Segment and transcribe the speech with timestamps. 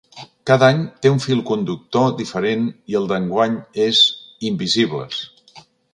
[0.51, 2.65] Cada any té un fil conductor diferent
[2.95, 4.01] i el d’enguany és
[4.51, 5.21] ‘Invisisbles’.